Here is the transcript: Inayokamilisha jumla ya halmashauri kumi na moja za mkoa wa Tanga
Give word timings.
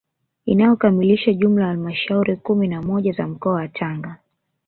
Inayokamilisha 0.45 1.33
jumla 1.33 1.61
ya 1.63 1.67
halmashauri 1.69 2.37
kumi 2.37 2.67
na 2.67 2.81
moja 2.81 3.11
za 3.11 3.27
mkoa 3.27 3.53
wa 3.53 3.67
Tanga 3.67 4.15